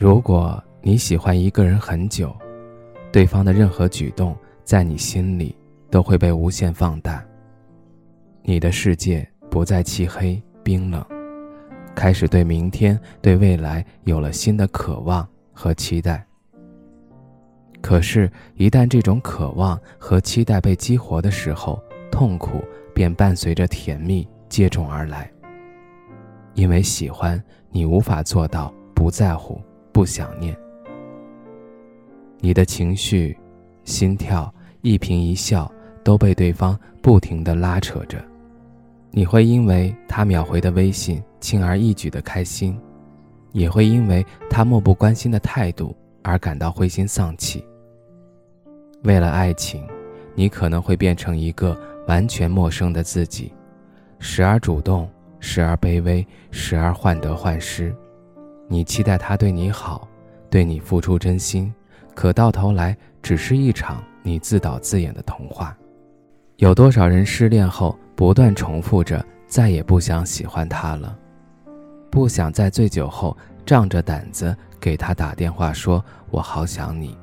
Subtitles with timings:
[0.00, 2.32] 如果你喜欢一个人很久，
[3.10, 5.52] 对方的任何举动在你心里
[5.90, 7.20] 都会被无限放大。
[8.42, 11.04] 你的世界不再漆黑冰冷，
[11.96, 16.24] 开始对明天、对未来有了新的渴望和期待。
[17.82, 22.62] 可是，一旦这种渴望和期待被激活的时候，痛苦
[22.94, 25.28] 便伴随着甜蜜接踵而来。
[26.54, 29.60] 因为喜欢你，无法做到不在乎。
[29.98, 30.56] 不想念，
[32.38, 33.36] 你的情绪、
[33.82, 35.68] 心跳、一颦一笑
[36.04, 38.16] 都被对方不停的拉扯着，
[39.10, 42.80] 你会因为他秒回的微信轻而易举的开心，
[43.50, 47.64] 也会因为他漠不关心的态度而感到灰心丧气。
[49.02, 49.84] 为了爱情，
[50.36, 53.52] 你可能会变成一个完全陌生的自己，
[54.20, 57.92] 时而主动，时而卑微，时而患得患失。
[58.68, 60.06] 你期待他对你好，
[60.50, 61.72] 对你付出真心，
[62.14, 65.76] 可到头来只是一场你自导自演的童话。
[66.56, 71.16] 有多少人失恋后不断重复着再也不想喜欢他了，
[72.10, 77.16] 不想在醉酒后仗着胆子给他打电话说“我好想你”，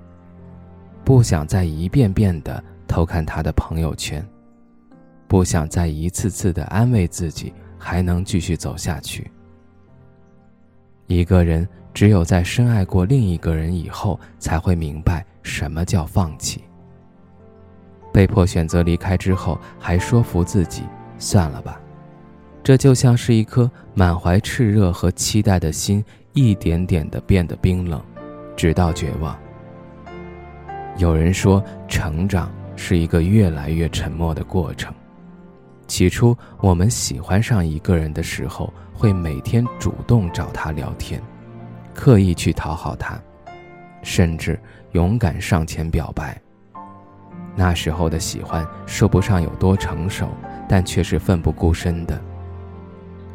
[1.06, 4.26] 不想再一遍遍的偷看他的朋友圈，
[5.28, 9.30] 不想再一次次的安慰自己还能继续走下去。
[11.08, 16.64] 一个人只有在深爱过另一个人以后，才会明白什么叫放弃。
[18.12, 20.84] 被迫选择离开之后，还说服自己
[21.18, 21.80] 算了吧，
[22.64, 28.02] 这就像是一颗满怀炽热和期待的心，一点点的变得冰冷，
[28.56, 29.38] 直到绝望。
[30.98, 34.94] 有人说，成长是一个越来越沉默的过程。
[35.88, 41.22] 起初，我们喜欢上一个人的时候，会每天主动找他聊天，
[41.94, 43.20] 刻意去讨好他，
[44.02, 44.60] 甚至
[44.94, 46.40] 勇敢上前表白。
[47.56, 50.28] 那时候的喜欢说不上有多成熟，
[50.68, 52.20] 但却是奋不顾身的。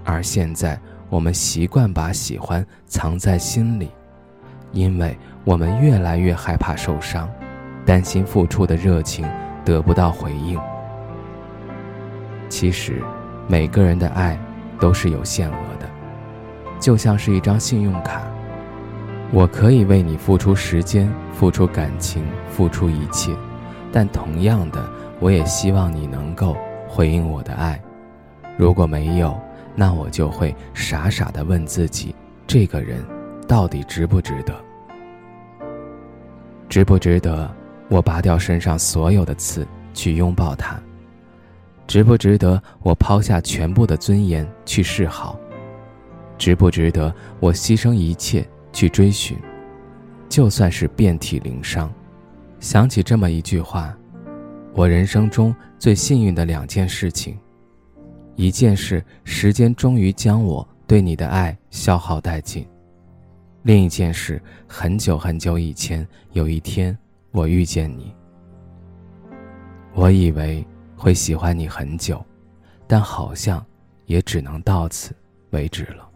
[0.05, 0.79] 而现在，
[1.09, 3.91] 我们习惯把喜欢藏在心里，
[4.73, 7.31] 因为我们越来越害怕受伤，
[7.87, 9.25] 担心付出的热情
[9.65, 10.61] 得不到回应。
[12.51, 13.01] 其实，
[13.49, 14.39] 每个人的爱
[14.79, 15.89] 都是有限额的，
[16.79, 18.21] 就像是一张信用卡。
[19.33, 23.33] 我可以为你付出时间、付出感情、付出一切，
[23.93, 24.85] 但同样的，
[25.21, 26.57] 我也希望你能够
[26.89, 27.81] 回应我的爱。
[28.59, 29.41] 如果没有，
[29.77, 32.13] 那我就会傻傻的问自己：
[32.49, 33.03] 这个人
[33.47, 34.53] 到底值不值得？
[36.69, 37.49] 值不值得
[37.89, 40.77] 我拔掉身上所有的刺去拥抱他？
[41.91, 45.37] 值不值得我抛下全部的尊严去示好？
[46.39, 49.37] 值不值得我牺牲一切去追寻？
[50.29, 51.93] 就算是遍体鳞伤，
[52.61, 53.93] 想起这么一句话：
[54.73, 57.37] 我人生中最幸运的两件事情，
[58.37, 62.63] 一件事时间终于将我对你的爱消耗殆尽；
[63.65, 66.97] 另一件事，很久很久以前，有一天
[67.33, 68.15] 我遇见你。
[69.93, 70.65] 我以为。
[71.01, 72.23] 会喜欢你很久，
[72.87, 73.65] 但好像
[74.05, 75.17] 也只能到此
[75.49, 76.07] 为止了。